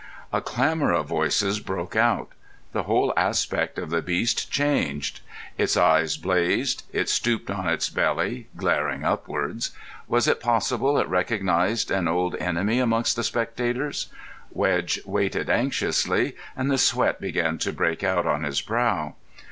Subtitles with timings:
[0.33, 2.29] A clamour of voices broke out.
[2.71, 5.19] The whole aspect of the beast changed.
[5.59, 6.81] Its eyes blazed.
[6.91, 9.69] It stooped on its belly, glaring upwards.
[10.07, 14.07] Was it possible it recognised an old enemy amongst the spectators?
[14.49, 19.13] Wedge waited anxiously, and the sweat began to break out on his brow.